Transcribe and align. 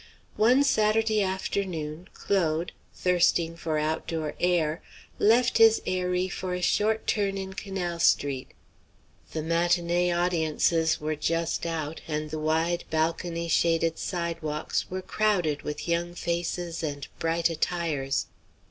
One 0.37 0.63
Saturday 0.63 1.21
afternoon 1.21 2.07
Claude, 2.15 2.71
thirsting 2.91 3.55
for 3.55 3.77
outdoor 3.77 4.33
air, 4.39 4.81
left 5.19 5.59
his 5.59 5.79
eyrie 5.85 6.27
for 6.27 6.55
a 6.55 6.61
short 6.63 7.05
turn 7.05 7.37
in 7.37 7.53
Canal 7.53 7.99
Street. 7.99 8.47
The 9.33 9.41
matinée 9.41 10.11
audiences 10.11 10.99
were 10.99 11.15
just 11.15 11.67
out, 11.67 12.01
and 12.07 12.31
the 12.31 12.39
wide 12.39 12.83
balcony 12.89 13.47
shaded 13.47 13.99
sidewalks 13.99 14.89
were 14.89 15.03
crowded 15.03 15.61
with 15.61 15.87
young 15.87 16.15
faces 16.15 16.81
and 16.81 17.07
bright 17.19 17.51
attires. 17.51 18.25